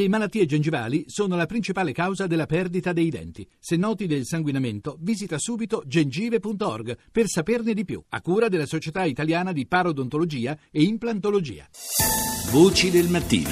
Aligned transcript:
Le 0.00 0.08
malattie 0.08 0.46
gengivali 0.46 1.04
sono 1.08 1.36
la 1.36 1.44
principale 1.44 1.92
causa 1.92 2.26
della 2.26 2.46
perdita 2.46 2.94
dei 2.94 3.10
denti. 3.10 3.46
Se 3.58 3.76
noti 3.76 4.06
del 4.06 4.24
sanguinamento, 4.24 4.96
visita 4.98 5.36
subito 5.38 5.82
gengive.org 5.84 6.96
per 7.12 7.26
saperne 7.28 7.74
di 7.74 7.84
più, 7.84 8.02
a 8.08 8.22
cura 8.22 8.48
della 8.48 8.64
Società 8.64 9.04
Italiana 9.04 9.52
di 9.52 9.66
Parodontologia 9.66 10.58
e 10.70 10.84
Implantologia. 10.84 11.68
Voci 12.50 12.90
del 12.90 13.10
mattino. 13.10 13.50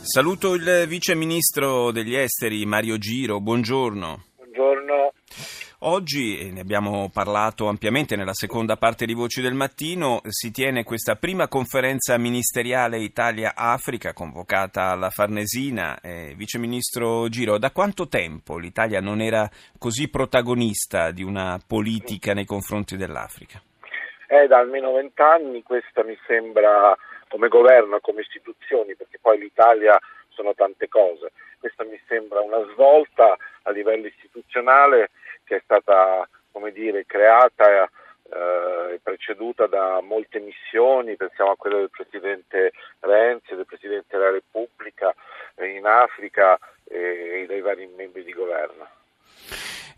Saluto 0.00 0.54
il 0.54 0.86
vice 0.88 1.14
ministro 1.14 1.92
degli 1.92 2.14
esteri 2.14 2.64
Mario 2.64 2.96
Giro, 2.96 3.42
buongiorno. 3.42 4.29
Oggi, 5.82 6.38
e 6.38 6.50
ne 6.50 6.60
abbiamo 6.60 7.08
parlato 7.10 7.66
ampiamente 7.66 8.14
nella 8.14 8.34
seconda 8.34 8.76
parte 8.76 9.06
di 9.06 9.14
Voci 9.14 9.40
del 9.40 9.54
Mattino, 9.54 10.20
si 10.28 10.50
tiene 10.50 10.84
questa 10.84 11.16
prima 11.16 11.48
conferenza 11.48 12.18
ministeriale 12.18 12.98
Italia-Africa 12.98 14.12
convocata 14.12 14.90
alla 14.90 15.08
Farnesina. 15.08 15.98
Eh, 16.02 16.34
Vice 16.36 16.58
Ministro 16.58 17.30
Giro, 17.30 17.56
da 17.56 17.70
quanto 17.70 18.08
tempo 18.08 18.58
l'Italia 18.58 19.00
non 19.00 19.22
era 19.22 19.48
così 19.78 20.10
protagonista 20.10 21.12
di 21.12 21.22
una 21.22 21.58
politica 21.66 22.34
nei 22.34 22.44
confronti 22.44 22.98
dell'Africa? 22.98 23.62
È 24.26 24.46
da 24.46 24.58
almeno 24.58 24.92
vent'anni, 24.92 25.62
questa 25.62 26.04
mi 26.04 26.16
sembra 26.26 26.94
come 27.26 27.48
governo, 27.48 28.00
come 28.00 28.20
istituzioni, 28.20 28.94
perché 28.96 29.18
poi 29.18 29.38
l'Italia 29.38 29.98
sono 30.40 30.54
tante 30.54 30.88
cose. 30.88 31.32
Questa 31.58 31.84
mi 31.84 32.00
sembra 32.08 32.40
una 32.40 32.64
svolta 32.72 33.36
a 33.62 33.70
livello 33.70 34.06
istituzionale 34.06 35.10
che 35.44 35.56
è 35.56 35.60
stata 35.62 36.26
dire, 36.72 37.04
creata 37.04 37.84
eh, 37.84 38.94
e 38.94 39.00
preceduta 39.02 39.66
da 39.66 40.00
molte 40.00 40.38
missioni, 40.38 41.16
pensiamo 41.16 41.50
a 41.50 41.56
quella 41.56 41.78
del 41.78 41.90
Presidente 41.90 42.72
Renzi, 43.00 43.54
del 43.54 43.66
Presidente 43.66 44.16
della 44.16 44.30
Repubblica 44.30 45.14
eh, 45.56 45.66
in 45.66 45.84
Africa 45.84 46.58
e 46.84 47.44
dai 47.46 47.60
vari 47.60 47.86
membri 47.86 48.24
di 48.24 48.32
governo. 48.32 48.88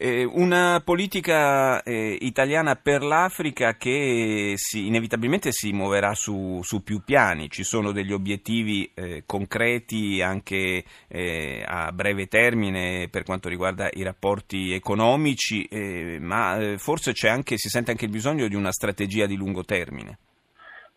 Eh, 0.00 0.22
una 0.22 0.80
politica 0.84 1.82
eh, 1.82 2.16
italiana 2.20 2.76
per 2.76 3.02
l'Africa 3.02 3.74
che 3.74 4.52
si, 4.54 4.86
inevitabilmente 4.86 5.50
si 5.50 5.72
muoverà 5.72 6.14
su, 6.14 6.60
su, 6.62 6.84
più 6.84 7.02
piani, 7.02 7.50
ci 7.50 7.64
sono 7.64 7.90
degli 7.90 8.12
obiettivi 8.12 8.88
eh, 8.94 9.24
concreti 9.26 10.22
anche 10.22 10.84
eh, 11.08 11.64
a 11.66 11.90
breve 11.90 12.28
termine 12.28 13.08
per 13.10 13.24
quanto 13.24 13.48
riguarda 13.48 13.88
i 13.92 14.04
rapporti 14.04 14.72
economici, 14.72 15.64
eh, 15.64 16.18
ma 16.20 16.56
eh, 16.58 16.78
forse 16.78 17.12
anche, 17.26 17.58
si 17.58 17.68
sente 17.68 17.90
anche 17.90 18.04
il 18.04 18.12
bisogno 18.12 18.46
di 18.46 18.54
una 18.54 18.70
strategia 18.70 19.26
di 19.26 19.34
lungo 19.34 19.64
termine. 19.64 20.18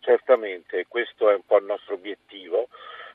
Certamente, 0.02 0.86
questo 0.88 1.32
è 1.32 1.34
un 1.34 1.44
po' 1.48 1.58
il 1.58 1.66
nostro 1.66 1.96
obiettivo. 1.96 2.68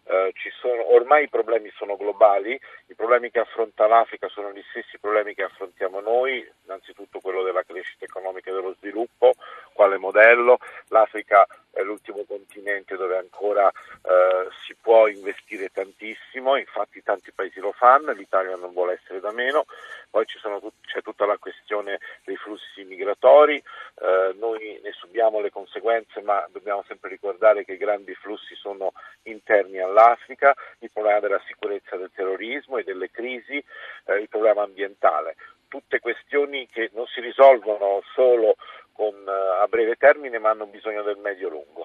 Eh, 0.08 0.32
sono, 0.60 0.94
ormai 0.94 1.24
i 1.24 1.28
problemi 1.28 1.68
sono 1.74 1.96
globali, 1.96 2.58
i 2.86 2.94
problemi 2.94 3.30
che 3.30 3.40
affronta 3.40 3.88
l'Africa 3.88 4.28
sono 4.28 4.52
gli 4.52 4.62
stessi 4.70 4.98
problemi 4.98 5.34
che 5.34 5.42
affrontiamo 5.42 6.00
noi, 6.00 6.48
innanzitutto 6.64 7.18
quello 7.18 7.42
della 7.42 7.64
crescita 7.64 8.04
economica 8.04 8.50
e 8.50 8.54
dello 8.54 8.74
sviluppo, 8.78 9.34
quale 9.72 9.98
modello, 9.98 10.58
l'Africa 10.88 11.44
è 11.76 11.82
l'ultimo 11.82 12.24
continente 12.24 12.96
dove 12.96 13.18
ancora 13.18 13.68
eh, 13.68 14.48
si 14.64 14.74
può 14.80 15.08
investire 15.08 15.68
tantissimo, 15.68 16.56
infatti 16.56 17.02
tanti 17.02 17.32
paesi 17.32 17.60
lo 17.60 17.72
fanno, 17.72 18.12
l'Italia 18.12 18.56
non 18.56 18.72
vuole 18.72 18.94
essere 18.94 19.20
da 19.20 19.30
meno, 19.30 19.66
poi 20.08 20.24
tut- 20.24 20.72
c'è 20.86 21.02
tutta 21.02 21.26
la 21.26 21.36
questione 21.36 22.00
dei 22.24 22.36
flussi 22.36 22.82
migratori, 22.84 23.56
eh, 23.56 24.34
noi 24.38 24.80
ne 24.82 24.92
subiamo 24.92 25.40
le 25.40 25.50
conseguenze 25.50 26.22
ma 26.22 26.46
dobbiamo 26.50 26.82
sempre 26.88 27.10
ricordare 27.10 27.62
che 27.66 27.74
i 27.74 27.78
grandi 27.78 28.14
flussi 28.14 28.54
sono 28.54 28.92
interni 29.24 29.78
all'Africa, 29.78 30.54
il 30.78 30.90
problema 30.90 31.20
della 31.20 31.42
sicurezza 31.46 31.96
del 31.96 32.10
terrorismo 32.14 32.78
e 32.78 32.84
delle 32.84 33.10
crisi, 33.10 33.62
eh, 34.06 34.16
il 34.16 34.30
problema 34.30 34.62
ambientale, 34.62 35.36
tutte 35.68 36.00
questioni 36.00 36.66
che 36.68 36.88
non 36.94 37.06
si 37.06 37.20
risolvono 37.20 38.02
solo 38.14 38.56
con, 38.96 39.14
eh, 39.14 39.62
a 39.62 39.66
breve 39.68 39.95
termine 40.06 40.38
ma 40.38 40.50
hanno 40.50 40.66
bisogno 40.66 41.02
del 41.02 41.16
medio-lungo. 41.16 41.84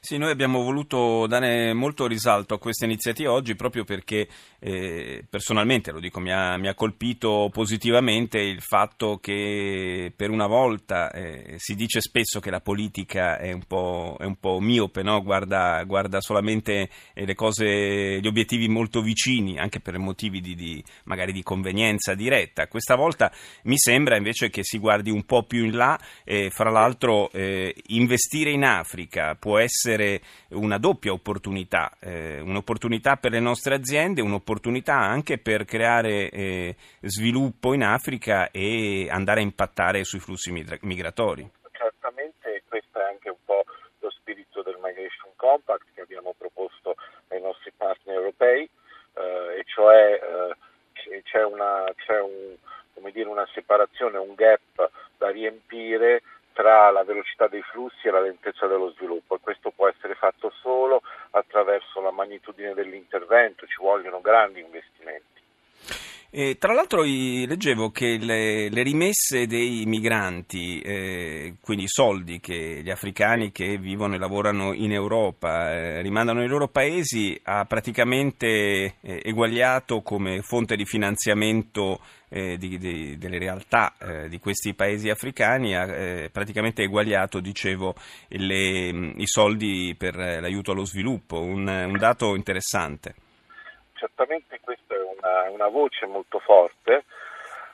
Sì, 0.00 0.16
noi 0.16 0.30
abbiamo 0.30 0.62
voluto 0.62 1.26
dare 1.28 1.72
molto 1.74 2.08
risalto 2.08 2.54
a 2.54 2.58
questa 2.58 2.84
iniziativa 2.84 3.30
oggi 3.30 3.54
proprio 3.54 3.84
perché 3.84 4.26
eh, 4.58 5.24
personalmente, 5.28 5.92
lo 5.92 6.00
dico, 6.00 6.18
mi 6.18 6.32
ha, 6.32 6.56
mi 6.56 6.66
ha, 6.66 6.74
colpito 6.74 7.48
positivamente 7.52 8.40
il 8.40 8.60
fatto 8.60 9.18
che 9.18 10.12
per 10.14 10.30
una 10.30 10.46
volta 10.46 11.10
eh, 11.12 11.54
si 11.58 11.76
dice 11.76 12.00
spesso 12.00 12.40
che 12.40 12.50
la 12.50 12.60
politica 12.60 13.38
è 13.38 13.52
un 13.52 13.64
po', 13.64 14.16
è 14.18 14.24
un 14.24 14.36
po 14.36 14.58
miope, 14.58 15.02
no? 15.02 15.22
guarda, 15.22 15.82
guarda, 15.84 16.20
solamente 16.20 16.88
eh, 17.14 17.24
le 17.24 17.34
cose, 17.34 18.20
gli 18.20 18.26
obiettivi 18.26 18.68
molto 18.68 19.02
vicini, 19.02 19.58
anche 19.58 19.78
per 19.78 19.98
motivi 19.98 20.40
di, 20.40 20.56
di, 20.56 20.82
magari 21.04 21.32
di 21.32 21.44
convenienza 21.44 22.14
diretta. 22.14 22.66
Questa 22.66 22.96
volta 22.96 23.32
mi 23.64 23.78
sembra 23.78 24.16
invece 24.16 24.50
che 24.50 24.64
si 24.64 24.78
guardi 24.78 25.10
un 25.10 25.24
po' 25.24 25.44
più 25.44 25.64
in 25.64 25.76
là, 25.76 25.98
fra 26.50 26.70
l'altro 26.70 27.30
eh, 27.30 27.74
investire 27.88 28.50
in 28.50 28.64
Africa 28.64 29.36
può 29.36 29.51
essere 29.58 29.92
essere 29.92 30.20
una 30.50 30.78
doppia 30.78 31.12
opportunità, 31.12 31.92
eh, 32.00 32.40
un'opportunità 32.40 33.16
per 33.16 33.32
le 33.32 33.40
nostre 33.40 33.74
aziende, 33.74 34.20
un'opportunità 34.20 34.94
anche 34.96 35.38
per 35.38 35.64
creare 35.64 36.30
eh, 36.30 36.76
sviluppo 37.00 37.74
in 37.74 37.82
Africa 37.82 38.50
e 38.50 39.08
andare 39.10 39.40
a 39.40 39.44
impattare 39.44 40.04
sui 40.04 40.20
flussi 40.20 40.52
migratori. 40.52 41.48
Certamente 41.72 42.62
questo 42.68 43.00
è 43.00 43.04
anche 43.04 43.30
un 43.30 43.42
po' 43.44 43.64
lo 44.00 44.10
spirito 44.10 44.62
del 44.62 44.78
Migration 44.82 45.32
Compact 45.36 45.86
che 45.94 46.02
abbiamo 46.02 46.34
proposto 46.36 46.94
ai 47.28 47.40
nostri 47.40 47.72
partner 47.76 48.16
europei, 48.16 48.68
eh, 49.14 49.58
e 49.58 49.64
cioè 49.66 50.12
eh, 50.12 51.22
c'è, 51.22 51.44
una, 51.44 51.84
c'è 51.96 52.20
un, 52.20 53.10
dire, 53.10 53.28
una 53.28 53.48
separazione, 53.52 54.18
un 54.18 54.34
gap 54.34 54.90
da 55.18 55.30
riempire 55.30 56.22
tra 56.52 56.90
la 56.90 57.04
velocità 57.04 57.48
dei 57.48 57.62
flussi 57.62 58.08
e 58.08 58.10
la 58.10 58.20
lentezza 58.20 58.66
dello 58.66 58.90
sviluppo 58.90 59.34
e 59.34 59.40
questo 59.40 59.70
può 59.70 59.88
essere 59.88 60.14
fatto 60.14 60.50
solo 60.60 61.02
attraverso 61.30 62.00
la 62.00 62.10
magnitudine 62.10 62.74
dell'intervento, 62.74 63.66
ci 63.66 63.76
vogliono 63.80 64.20
grandi 64.20 64.60
investimenti. 64.60 65.31
E, 66.34 66.56
tra 66.56 66.72
l'altro 66.72 67.02
leggevo 67.02 67.90
che 67.90 68.16
le, 68.16 68.70
le 68.70 68.82
rimesse 68.82 69.46
dei 69.46 69.84
migranti, 69.84 70.80
eh, 70.80 71.56
quindi 71.60 71.84
i 71.84 71.88
soldi 71.88 72.40
che 72.40 72.80
gli 72.82 72.88
africani 72.88 73.52
che 73.52 73.76
vivono 73.76 74.14
e 74.14 74.18
lavorano 74.18 74.72
in 74.72 74.92
Europa 74.92 75.70
eh, 75.70 76.00
rimandano 76.00 76.40
ai 76.40 76.48
loro 76.48 76.68
paesi, 76.68 77.38
ha 77.42 77.66
praticamente 77.66 78.94
eh, 79.02 79.20
eguagliato 79.22 80.00
come 80.00 80.40
fonte 80.40 80.74
di 80.74 80.86
finanziamento 80.86 82.00
eh, 82.30 82.56
di, 82.56 82.78
di, 82.78 83.18
delle 83.18 83.36
realtà 83.36 83.92
eh, 84.00 84.28
di 84.30 84.38
questi 84.38 84.72
paesi 84.72 85.10
africani, 85.10 85.76
ha 85.76 85.84
eh, 85.84 86.30
praticamente 86.30 86.82
eguagliato, 86.82 87.40
dicevo, 87.40 87.94
le, 88.28 89.12
i 89.16 89.26
soldi 89.26 89.94
per 89.98 90.16
l'aiuto 90.16 90.72
allo 90.72 90.86
sviluppo, 90.86 91.42
un, 91.42 91.68
un 91.68 91.96
dato 91.98 92.34
interessante. 92.34 93.16
Certamente 93.92 94.58
questa 94.62 94.94
è 94.94 95.01
una, 95.22 95.50
una 95.50 95.68
voce 95.68 96.06
molto 96.06 96.38
forte. 96.40 97.04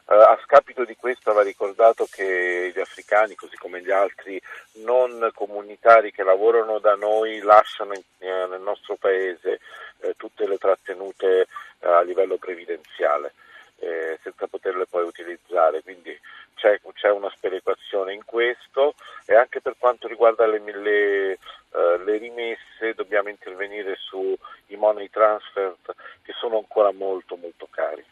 Uh, 0.04 0.14
a 0.14 0.38
scapito 0.42 0.84
di 0.84 0.96
questo 0.96 1.32
va 1.32 1.42
ricordato 1.42 2.06
che 2.10 2.72
gli 2.74 2.80
africani, 2.80 3.34
così 3.34 3.56
come 3.56 3.82
gli 3.82 3.90
altri 3.90 4.40
non 4.84 5.30
comunitari 5.34 6.12
che 6.12 6.22
lavorano 6.22 6.78
da 6.78 6.94
noi, 6.94 7.40
lasciano 7.40 7.92
in, 7.94 8.02
eh, 8.18 8.46
nel 8.46 8.60
nostro 8.60 8.96
paese 8.96 9.60
eh, 10.00 10.14
tutte 10.16 10.46
le 10.46 10.56
trattenute 10.56 11.46
eh, 11.80 11.88
a 11.88 12.00
livello 12.00 12.36
previdenziale, 12.36 13.34
eh, 13.80 14.18
senza 14.22 14.46
poterle 14.46 14.86
poi 14.86 15.04
utilizzare. 15.04 15.82
Quindi 15.82 16.18
c'è, 16.54 16.80
c'è, 16.94 17.10
una 17.10 17.30
sperequazione 17.30 18.14
in 18.14 18.24
questo 18.24 18.94
e 19.26 19.34
anche 19.34 19.60
per 19.60 19.74
quanto 19.78 20.08
riguarda 20.08 20.46
le, 20.46 20.58
le, 20.58 21.38
uh, 21.70 22.02
le 22.02 22.16
rimesse 22.18 22.94
dobbiamo 22.94 23.28
intervenire 23.28 23.96
sui 23.96 24.36
money 24.76 25.08
transfer 25.10 25.74
che 26.22 26.32
sono 26.38 26.58
ancora 26.58 26.92
molto 26.92 27.36
molto 27.36 27.66
cari. 27.70 28.04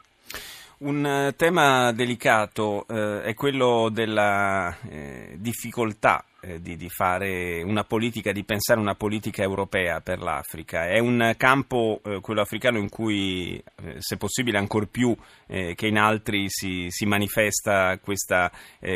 Un 0.78 1.06
eh, 1.06 1.34
tema 1.37 1.90
delicato 1.93 2.84
eh, 2.90 3.23
è 3.23 3.32
quello 3.32 3.88
della 3.90 4.76
eh, 4.90 5.31
difficoltà 5.38 6.23
eh, 6.43 6.61
di, 6.61 6.76
di, 6.76 6.90
fare 6.90 7.62
una 7.62 7.82
politica, 7.82 8.31
di 8.31 8.44
pensare 8.44 8.78
una 8.78 8.94
politica 8.94 9.43
europea 9.43 10.02
per 10.02 10.19
l'Africa. 10.19 10.87
È 10.87 10.99
un 10.99 11.32
campo, 11.38 12.00
eh, 12.05 12.20
quello 12.20 12.43
africano, 12.43 12.76
in 12.76 12.90
cui, 12.90 13.56
eh, 13.56 13.94
se 14.00 14.19
possibile, 14.19 14.58
ancor 14.58 14.87
più 14.88 15.17
che 15.46 15.87
in 15.87 15.96
altri 15.96 16.46
si, 16.49 16.88
si 16.90 17.06
manifesta 17.06 17.99
questa 17.99 18.50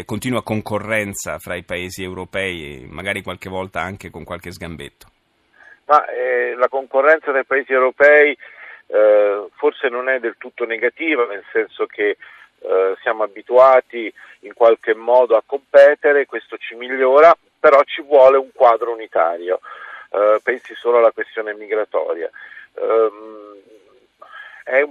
continua 0.05 0.43
concorrenza 0.43 1.39
fra 1.39 1.55
i 1.55 1.63
paesi 1.63 2.03
europei, 2.03 2.89
magari 2.91 3.23
qualche 3.23 3.49
volta 3.49 3.81
anche 3.81 4.11
con 4.11 4.25
qualche 4.25 4.51
sgambetto. 4.51 5.07
Ma 5.87 6.03
la 6.59 6.69
concorrenza 6.69 7.31
tra 7.31 7.39
i 7.39 7.45
paesi 7.45 7.73
europei 7.73 8.37
eh, 8.93 9.47
forse 9.57 9.89
non 9.89 10.09
è 10.09 10.19
del 10.19 10.37
tutto 10.39 10.65
negativa, 10.65 11.25
nel 11.27 11.45
senso 11.53 11.87
che 11.87 12.17
eh, 12.63 12.97
siamo 13.03 13.23
abituati 13.23 14.13
in 14.41 14.55
qualche 14.55 14.95
modo 14.95 15.37
a 15.37 15.43
competere, 15.45 16.27
questo 16.27 16.57
ci 16.59 16.75
migliora, 16.75 17.37
però 17.59 17.83
ci 17.85 18.03
vuole 18.03 18.37
un 18.37 18.51
quadro 18.53 18.93
unitario. 18.93 19.61
Eh, 20.11 20.41
pensi 20.43 20.75
solo 20.75 20.99
alla 20.99 21.13
questione 21.13 21.55
migratoria. 21.55 22.31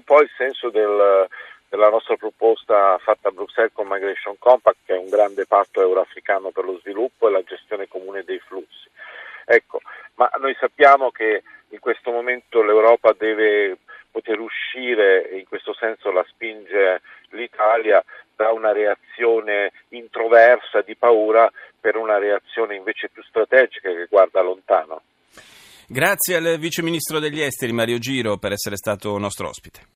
po' 0.10 0.22
il 0.22 0.30
senso 0.36 0.72
del, 0.72 1.28
della 1.70 1.90
nostra 1.90 2.16
proposta 2.16 2.98
fatta 2.98 3.28
a 3.28 3.32
Bruxelles 3.32 3.72
con 3.74 3.86
Migration 3.88 4.40
Compact, 4.40 4.80
che 4.86 4.96
è 4.96 4.98
un 4.98 5.08
grande 5.08 5.46
patto 5.46 5.82
euroafricano 5.82 6.50
per 6.50 6.66
lo 6.66 6.80
sviluppo 6.80 7.28
e 7.28 7.32
la 7.32 7.44
gestione 7.44 7.88
comune 7.88 8.24
dei 8.24 8.40
flussi. 8.40 8.90
Ecco, 9.46 9.80
ma 10.16 10.30
noi 10.40 10.56
sappiamo 10.60 11.12
che 11.12 11.44
in 11.70 11.80
questo 11.80 12.10
momento 12.10 12.64
l'Europa 12.64 13.14
deve 13.14 13.78
poter 14.12 14.40
uscire, 14.40 15.30
in 15.34 15.46
questo 15.48 15.74
senso 15.74 16.12
la 16.12 16.26
spinge 16.28 17.02
l'Italia, 17.30 18.04
da 18.36 18.52
una 18.52 18.72
reazione 18.72 19.72
introversa 19.90 20.82
di 20.82 20.96
paura 20.96 21.52
per 21.80 21.98
una 21.98 22.18
reazione 22.18 22.76
invece 22.76 23.10
più 23.10 23.22
strategica 23.24 23.90
che 23.90 24.08
guarda 24.10 24.42
lontano. 24.42 25.02
Grazie 25.88 26.36
al 26.36 26.58
Vice 26.60 26.82
Ministro 26.84 27.20
degli 27.20 27.42
Esteri 27.42 27.74
Mario 27.74 27.98
Giro 27.98 28.38
per 28.38 28.52
essere 28.52 28.78
stato 28.78 29.18
nostro 29.18 29.50
ospite. 29.50 29.82